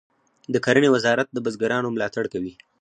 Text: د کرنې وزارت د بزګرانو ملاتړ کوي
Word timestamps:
د 0.53 0.55
کرنې 0.65 0.89
وزارت 0.95 1.27
د 1.31 1.37
بزګرانو 1.45 1.93
ملاتړ 1.95 2.23
کوي 2.33 2.53